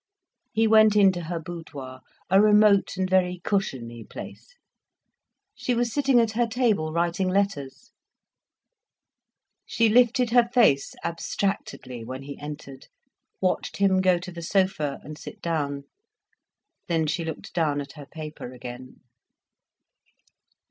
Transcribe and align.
He 0.51 0.65
went 0.65 0.95
into 0.95 1.25
her 1.25 1.39
boudoir, 1.39 2.01
a 2.27 2.41
remote 2.41 2.97
and 2.97 3.07
very 3.07 3.39
cushiony 3.43 4.03
place. 4.03 4.55
She 5.53 5.75
was 5.75 5.93
sitting 5.93 6.19
at 6.19 6.31
her 6.31 6.47
table 6.47 6.91
writing 6.91 7.29
letters. 7.29 7.91
She 9.67 9.89
lifted 9.89 10.31
her 10.31 10.49
face 10.51 10.95
abstractedly 11.03 12.03
when 12.03 12.23
he 12.23 12.39
entered, 12.39 12.87
watched 13.41 13.77
him 13.77 14.01
go 14.01 14.17
to 14.17 14.31
the 14.31 14.41
sofa, 14.41 14.99
and 15.03 15.19
sit 15.19 15.39
down. 15.39 15.83
Then 16.87 17.05
she 17.05 17.23
looked 17.23 17.53
down 17.53 17.79
at 17.79 17.91
her 17.91 18.07
paper 18.07 18.53
again. 18.53 19.01